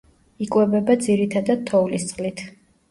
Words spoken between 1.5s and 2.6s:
თოვლის წყლით.